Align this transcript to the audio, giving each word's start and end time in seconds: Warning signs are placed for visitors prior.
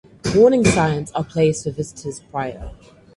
Warning 0.33 0.65
signs 0.65 1.11
are 1.11 1.23
placed 1.23 1.63
for 1.63 1.69
visitors 1.69 2.21
prior. 2.31 2.71